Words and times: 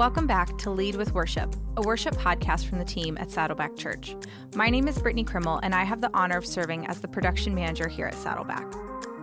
Welcome 0.00 0.26
back 0.26 0.56
to 0.56 0.70
Lead 0.70 0.96
with 0.96 1.12
Worship, 1.12 1.54
a 1.76 1.82
worship 1.82 2.14
podcast 2.14 2.64
from 2.64 2.78
the 2.78 2.86
team 2.86 3.18
at 3.18 3.30
Saddleback 3.30 3.76
Church. 3.76 4.16
My 4.54 4.70
name 4.70 4.88
is 4.88 4.98
Brittany 4.98 5.26
Krimmel, 5.26 5.60
and 5.62 5.74
I 5.74 5.84
have 5.84 6.00
the 6.00 6.10
honor 6.14 6.38
of 6.38 6.46
serving 6.46 6.86
as 6.86 7.02
the 7.02 7.06
production 7.06 7.54
manager 7.54 7.86
here 7.86 8.06
at 8.06 8.14
Saddleback. 8.14 8.66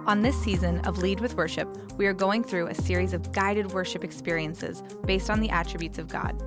On 0.05 0.21
this 0.21 0.39
season 0.39 0.79
of 0.81 0.99
Lead 0.99 1.19
with 1.19 1.35
Worship, 1.35 1.67
we 1.97 2.05
are 2.05 2.13
going 2.13 2.43
through 2.43 2.67
a 2.67 2.75
series 2.75 3.13
of 3.13 3.31
guided 3.31 3.71
worship 3.71 4.03
experiences 4.03 4.83
based 5.03 5.31
on 5.31 5.39
the 5.39 5.49
attributes 5.49 5.97
of 5.97 6.09
God. 6.09 6.39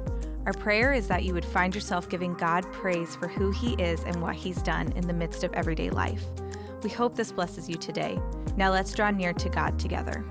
Our 0.47 0.53
prayer 0.53 0.93
is 0.93 1.09
that 1.09 1.25
you 1.25 1.35
would 1.35 1.45
find 1.45 1.75
yourself 1.75 2.09
giving 2.09 2.35
God 2.35 2.71
praise 2.71 3.17
for 3.17 3.27
who 3.27 3.51
He 3.51 3.73
is 3.83 4.05
and 4.05 4.23
what 4.23 4.37
He's 4.37 4.63
done 4.63 4.93
in 4.93 5.09
the 5.09 5.13
midst 5.13 5.43
of 5.43 5.53
everyday 5.55 5.91
life. 5.91 6.23
We 6.85 6.91
hope 6.91 7.17
this 7.17 7.33
blesses 7.33 7.69
you 7.69 7.75
today. 7.75 8.17
Now 8.57 8.71
let's 8.71 8.95
draw 8.95 9.11
near 9.11 9.33
to 9.33 9.49
God 9.49 9.77
together. 9.81 10.25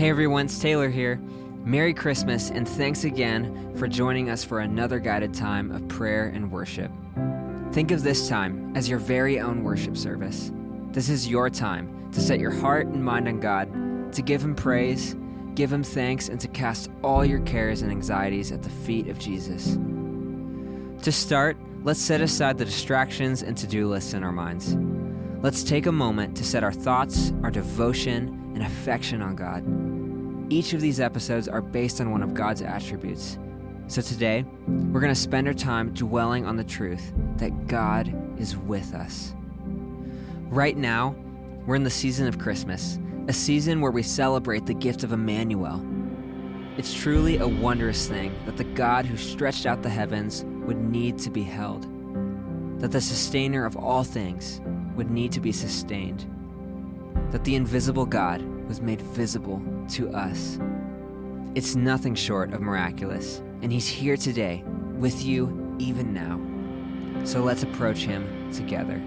Hey 0.00 0.08
everyone, 0.08 0.46
it's 0.46 0.58
Taylor 0.58 0.88
here. 0.88 1.16
Merry 1.62 1.92
Christmas 1.92 2.48
and 2.48 2.66
thanks 2.66 3.04
again 3.04 3.76
for 3.76 3.86
joining 3.86 4.30
us 4.30 4.42
for 4.42 4.60
another 4.60 4.98
guided 4.98 5.34
time 5.34 5.70
of 5.70 5.86
prayer 5.88 6.28
and 6.28 6.50
worship. 6.50 6.90
Think 7.72 7.90
of 7.90 8.02
this 8.02 8.26
time 8.26 8.74
as 8.74 8.88
your 8.88 8.98
very 8.98 9.40
own 9.40 9.62
worship 9.62 9.98
service. 9.98 10.52
This 10.92 11.10
is 11.10 11.28
your 11.28 11.50
time 11.50 12.10
to 12.12 12.20
set 12.22 12.40
your 12.40 12.50
heart 12.50 12.86
and 12.86 13.04
mind 13.04 13.28
on 13.28 13.40
God, 13.40 14.14
to 14.14 14.22
give 14.22 14.42
Him 14.42 14.54
praise, 14.54 15.14
give 15.54 15.70
Him 15.70 15.82
thanks, 15.82 16.30
and 16.30 16.40
to 16.40 16.48
cast 16.48 16.90
all 17.04 17.22
your 17.22 17.40
cares 17.40 17.82
and 17.82 17.90
anxieties 17.90 18.52
at 18.52 18.62
the 18.62 18.70
feet 18.70 19.06
of 19.06 19.18
Jesus. 19.18 19.76
To 21.02 21.12
start, 21.12 21.58
let's 21.84 22.00
set 22.00 22.22
aside 22.22 22.56
the 22.56 22.64
distractions 22.64 23.42
and 23.42 23.54
to 23.58 23.66
do 23.66 23.86
lists 23.86 24.14
in 24.14 24.24
our 24.24 24.32
minds. 24.32 24.78
Let's 25.42 25.62
take 25.62 25.84
a 25.84 25.92
moment 25.92 26.38
to 26.38 26.44
set 26.44 26.64
our 26.64 26.72
thoughts, 26.72 27.34
our 27.42 27.50
devotion, 27.50 28.40
and 28.54 28.62
affection 28.62 29.22
on 29.22 29.36
God. 29.36 29.64
Each 30.52 30.72
of 30.72 30.80
these 30.80 30.98
episodes 30.98 31.46
are 31.46 31.62
based 31.62 32.00
on 32.00 32.10
one 32.10 32.24
of 32.24 32.34
God's 32.34 32.60
attributes. 32.60 33.38
So 33.86 34.02
today, 34.02 34.44
we're 34.66 35.00
going 35.00 35.14
to 35.14 35.20
spend 35.20 35.46
our 35.46 35.54
time 35.54 35.94
dwelling 35.94 36.44
on 36.44 36.56
the 36.56 36.64
truth 36.64 37.12
that 37.36 37.68
God 37.68 38.12
is 38.36 38.56
with 38.56 38.92
us. 38.92 39.32
Right 40.48 40.76
now, 40.76 41.14
we're 41.66 41.76
in 41.76 41.84
the 41.84 41.90
season 41.90 42.26
of 42.26 42.40
Christmas, 42.40 42.98
a 43.28 43.32
season 43.32 43.80
where 43.80 43.92
we 43.92 44.02
celebrate 44.02 44.66
the 44.66 44.74
gift 44.74 45.04
of 45.04 45.12
Emmanuel. 45.12 45.80
It's 46.76 46.92
truly 46.92 47.38
a 47.38 47.46
wondrous 47.46 48.08
thing 48.08 48.34
that 48.44 48.56
the 48.56 48.64
God 48.64 49.06
who 49.06 49.16
stretched 49.16 49.66
out 49.66 49.84
the 49.84 49.88
heavens 49.88 50.44
would 50.66 50.80
need 50.80 51.16
to 51.18 51.30
be 51.30 51.44
held, 51.44 51.82
that 52.80 52.90
the 52.90 53.00
sustainer 53.00 53.64
of 53.66 53.76
all 53.76 54.02
things 54.02 54.60
would 54.96 55.12
need 55.12 55.30
to 55.30 55.40
be 55.40 55.52
sustained, 55.52 56.26
that 57.30 57.44
the 57.44 57.54
invisible 57.54 58.06
God 58.06 58.42
was 58.70 58.80
made 58.80 59.02
visible 59.02 59.60
to 59.88 60.08
us. 60.10 60.56
It's 61.56 61.74
nothing 61.74 62.14
short 62.14 62.52
of 62.52 62.60
miraculous, 62.60 63.42
and 63.62 63.72
He's 63.72 63.88
here 63.88 64.16
today 64.16 64.62
with 64.94 65.24
you 65.24 65.74
even 65.80 66.14
now. 66.14 66.38
So 67.26 67.42
let's 67.42 67.64
approach 67.64 68.04
Him 68.04 68.52
together. 68.52 69.02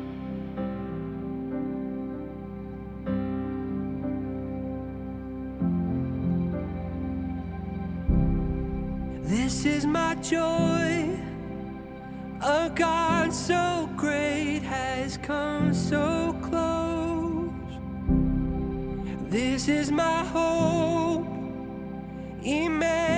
This 9.22 9.66
is 9.66 9.86
my 9.86 10.16
joy. 10.16 11.18
A 12.42 12.70
God 12.76 13.34
so 13.34 13.90
great 13.96 14.60
has 14.64 15.16
come 15.16 15.74
so 15.74 16.38
close. 16.42 16.73
This 19.34 19.68
is 19.68 19.92
my 19.92 20.24
hope. 20.26 21.26
Emmanuel 22.44 23.13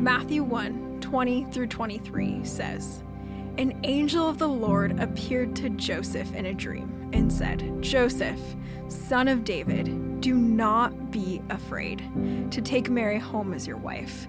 Matthew 0.00 0.42
1 0.42 0.98
20 1.00 1.44
through 1.46 1.66
23 1.68 2.44
says, 2.44 3.02
An 3.56 3.80
angel 3.84 4.28
of 4.28 4.38
the 4.38 4.48
Lord 4.48 5.00
appeared 5.00 5.56
to 5.56 5.70
Joseph 5.70 6.34
in 6.34 6.44
a 6.44 6.52
dream 6.52 7.10
and 7.14 7.32
said, 7.32 7.80
Joseph, 7.80 8.40
son 8.88 9.28
of 9.28 9.44
David, 9.44 10.20
do 10.20 10.34
not 10.34 11.10
be 11.10 11.40
afraid 11.48 12.02
to 12.50 12.60
take 12.60 12.90
Mary 12.90 13.18
home 13.18 13.54
as 13.54 13.66
your 13.66 13.78
wife, 13.78 14.28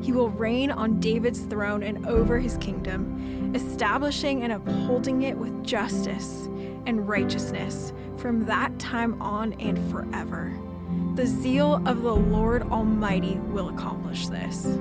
He 0.00 0.12
will 0.12 0.30
reign 0.30 0.70
on 0.70 0.98
David's 0.98 1.40
throne 1.40 1.82
and 1.82 2.06
over 2.06 2.38
his 2.38 2.56
kingdom, 2.56 3.52
establishing 3.54 4.42
and 4.42 4.52
upholding 4.52 5.22
it 5.22 5.36
with 5.36 5.62
justice 5.62 6.48
and 6.86 7.06
righteousness 7.08 7.92
from 8.16 8.44
that 8.46 8.78
time 8.78 9.20
on 9.20 9.52
and 9.54 9.78
forever. 9.90 10.58
The 11.14 11.26
zeal 11.26 11.82
of 11.86 12.02
the 12.02 12.14
Lord 12.14 12.62
Almighty 12.62 13.34
will 13.34 13.68
accomplish 13.68 14.28
this. 14.28 14.78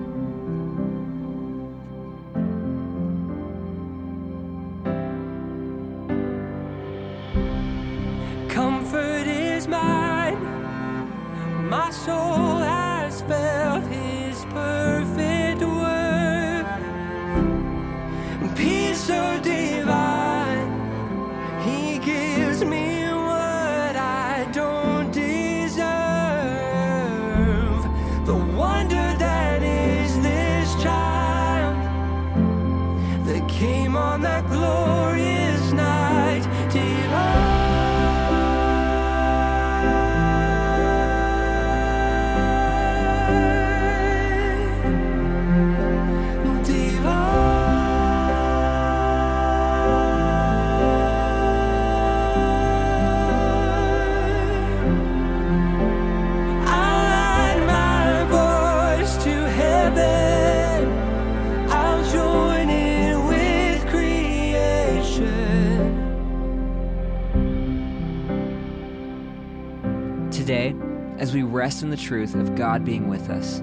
Comfort 8.50 9.28
is 9.28 9.68
mine. 9.68 10.38
My 11.70 11.92
soul 11.92 12.58
has 12.58 13.22
felt 13.24 13.84
his 13.88 14.19
perfect 14.54 15.62
work. 15.62 16.68
Peace 18.56 19.10
as 71.20 71.34
we 71.34 71.44
rest 71.44 71.84
in 71.84 71.90
the 71.90 71.98
truth 71.98 72.34
of 72.34 72.56
God 72.56 72.86
being 72.86 73.10
with 73.10 73.30
us, 73.30 73.62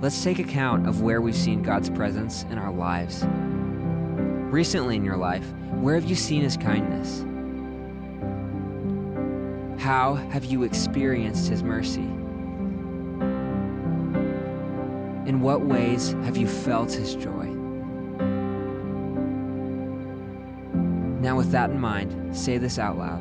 let's 0.00 0.22
take 0.24 0.40
account 0.40 0.88
of 0.88 1.02
where 1.02 1.20
we've 1.20 1.36
seen 1.36 1.62
God's 1.62 1.88
presence 1.88 2.42
in 2.50 2.58
our 2.58 2.72
lives. 2.72 3.24
Recently 4.52 4.96
in 4.96 5.04
your 5.04 5.16
life, 5.16 5.48
where 5.70 5.94
have 5.94 6.06
you 6.06 6.16
seen 6.16 6.42
His 6.42 6.56
kindness? 6.56 7.24
How 9.80 10.16
have 10.30 10.44
you 10.44 10.64
experienced 10.64 11.48
His 11.48 11.62
mercy? 11.62 12.00
In 15.26 15.40
what 15.40 15.60
ways 15.60 16.10
have 16.24 16.36
you 16.36 16.48
felt 16.48 16.90
His 16.90 17.14
joy? 17.14 17.44
Now, 21.20 21.36
with 21.36 21.52
that 21.52 21.70
in 21.70 21.78
mind, 21.78 22.36
say 22.36 22.58
this 22.58 22.80
out 22.80 22.98
loud 22.98 23.20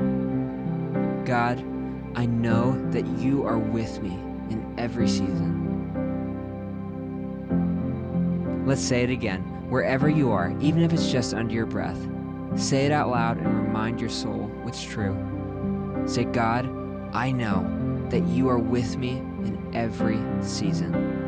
God, 1.26 1.75
I 2.16 2.26
know 2.26 2.82
that 2.92 3.06
you 3.06 3.46
are 3.46 3.58
with 3.58 4.02
me 4.02 4.12
in 4.50 4.74
every 4.78 5.08
season. 5.08 5.64
Let's 8.66 8.82
say 8.82 9.04
it 9.04 9.10
again, 9.10 9.42
wherever 9.70 10.10
you 10.10 10.32
are, 10.32 10.56
even 10.62 10.82
if 10.82 10.94
it's 10.94 11.12
just 11.12 11.34
under 11.34 11.54
your 11.54 11.66
breath. 11.66 11.98
Say 12.56 12.86
it 12.86 12.92
out 12.92 13.10
loud 13.10 13.38
and 13.38 13.48
remind 13.68 14.00
your 14.00 14.10
soul 14.10 14.50
what's 14.64 14.82
true. 14.82 15.14
Say, 16.08 16.24
God, 16.24 16.66
I 17.14 17.32
know 17.32 18.08
that 18.10 18.26
you 18.28 18.48
are 18.48 18.60
with 18.60 18.96
me 18.98 19.18
in 19.44 19.72
every 19.74 20.20
season. 20.42 21.25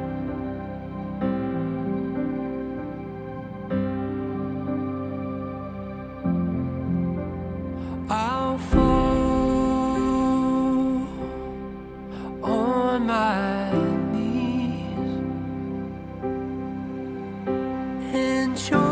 And 18.57 18.87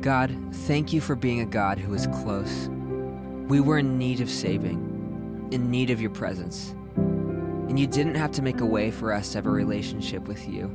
God, 0.00 0.34
thank 0.50 0.94
you 0.94 1.00
for 1.02 1.14
being 1.14 1.40
a 1.40 1.46
God 1.46 1.78
who 1.78 1.92
is 1.92 2.06
close. 2.06 2.68
We 3.48 3.60
were 3.60 3.78
in 3.78 3.98
need 3.98 4.22
of 4.22 4.30
saving, 4.30 5.48
in 5.52 5.70
need 5.70 5.90
of 5.90 6.00
your 6.00 6.10
presence. 6.10 6.74
And 6.96 7.78
you 7.78 7.86
didn't 7.86 8.14
have 8.14 8.32
to 8.32 8.42
make 8.42 8.60
a 8.60 8.66
way 8.66 8.90
for 8.90 9.12
us 9.12 9.32
to 9.32 9.38
have 9.38 9.46
a 9.46 9.50
relationship 9.50 10.26
with 10.26 10.48
you, 10.48 10.68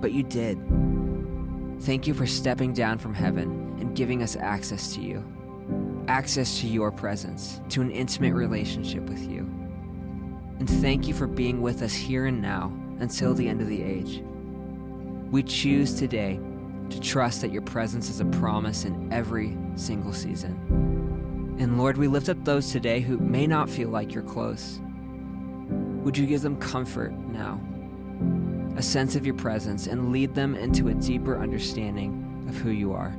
but 0.00 0.12
you 0.12 0.24
did. 0.24 0.58
Thank 1.82 2.08
you 2.08 2.14
for 2.14 2.26
stepping 2.26 2.72
down 2.72 2.98
from 2.98 3.14
heaven 3.14 3.76
and 3.78 3.94
giving 3.94 4.24
us 4.24 4.34
access 4.34 4.92
to 4.94 5.00
you, 5.00 5.24
access 6.08 6.58
to 6.60 6.66
your 6.66 6.90
presence, 6.90 7.60
to 7.68 7.80
an 7.80 7.92
intimate 7.92 8.34
relationship 8.34 9.04
with 9.04 9.30
you. 9.30 9.48
And 10.58 10.68
thank 10.68 11.06
you 11.06 11.14
for 11.14 11.28
being 11.28 11.62
with 11.62 11.80
us 11.80 11.94
here 11.94 12.26
and 12.26 12.42
now 12.42 12.72
until 12.98 13.34
the 13.34 13.46
end 13.48 13.60
of 13.60 13.68
the 13.68 13.82
age. 13.82 14.20
We 15.30 15.44
choose 15.44 15.94
today 15.94 16.40
to 16.90 17.00
trust 17.00 17.40
that 17.40 17.52
your 17.52 17.62
presence 17.62 18.08
is 18.08 18.20
a 18.20 18.24
promise 18.26 18.84
in 18.84 19.12
every 19.12 19.56
single 19.76 20.12
season. 20.12 21.56
And 21.58 21.78
Lord, 21.78 21.96
we 21.96 22.08
lift 22.08 22.28
up 22.28 22.44
those 22.44 22.72
today 22.72 23.00
who 23.00 23.18
may 23.18 23.46
not 23.46 23.70
feel 23.70 23.88
like 23.88 24.12
you're 24.12 24.22
close. 24.22 24.80
Would 26.02 26.18
you 26.18 26.26
give 26.26 26.42
them 26.42 26.56
comfort 26.56 27.12
now, 27.12 27.60
a 28.76 28.82
sense 28.82 29.16
of 29.16 29.24
your 29.24 29.36
presence, 29.36 29.86
and 29.86 30.12
lead 30.12 30.34
them 30.34 30.54
into 30.54 30.88
a 30.88 30.94
deeper 30.94 31.38
understanding 31.38 32.44
of 32.48 32.56
who 32.56 32.70
you 32.70 32.92
are? 32.92 33.16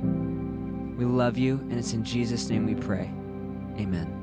We 0.96 1.04
love 1.04 1.36
you, 1.36 1.58
and 1.70 1.74
it's 1.74 1.92
in 1.92 2.04
Jesus' 2.04 2.48
name 2.48 2.66
we 2.66 2.74
pray. 2.74 3.10
Amen. 3.78 4.15